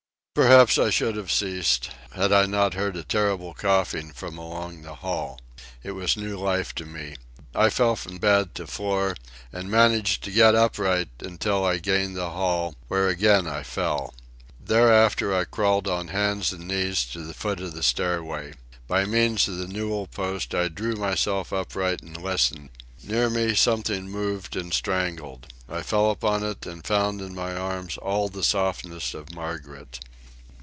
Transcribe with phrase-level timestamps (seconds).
[0.33, 4.95] Perhaps I should have ceased, had I not heard a terrible coughing from along the
[4.95, 5.39] hall.
[5.83, 7.17] It was new life to me.
[7.53, 9.17] I fell from bed to floor
[9.51, 14.13] and managed to get upright until I gained the hall, where again I fell.
[14.59, 18.53] Thereafter I crawled on hands and knees to the foot of the stairway.
[18.87, 22.69] By means of the newel post I drew myself upright and listened.
[23.03, 25.47] Near me something moved and strangled.
[25.67, 29.99] I fell upon it and found in my arms all the softness of Margaret.